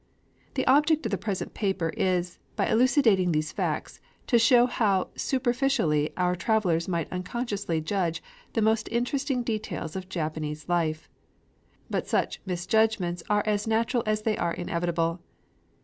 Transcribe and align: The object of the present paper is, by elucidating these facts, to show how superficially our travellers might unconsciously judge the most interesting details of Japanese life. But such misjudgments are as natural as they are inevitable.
The 0.55 0.65
object 0.65 1.05
of 1.05 1.11
the 1.11 1.17
present 1.19 1.53
paper 1.53 1.89
is, 1.89 2.39
by 2.55 2.65
elucidating 2.67 3.33
these 3.33 3.51
facts, 3.51 3.99
to 4.25 4.39
show 4.39 4.65
how 4.65 5.09
superficially 5.15 6.09
our 6.17 6.35
travellers 6.35 6.87
might 6.87 7.11
unconsciously 7.13 7.81
judge 7.81 8.23
the 8.53 8.63
most 8.63 8.89
interesting 8.91 9.43
details 9.43 9.95
of 9.95 10.09
Japanese 10.09 10.67
life. 10.67 11.07
But 11.87 12.07
such 12.07 12.41
misjudgments 12.47 13.21
are 13.29 13.43
as 13.45 13.67
natural 13.67 14.01
as 14.07 14.23
they 14.23 14.35
are 14.37 14.55
inevitable. 14.55 15.19